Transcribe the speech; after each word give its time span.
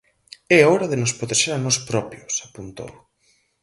É 0.57 0.59
hora 0.69 0.89
de 0.91 0.99
nos 1.01 1.15
protexer 1.19 1.51
a 1.55 1.63
nós 1.65 1.77
propios, 1.89 2.33
apuntou. 2.47 2.91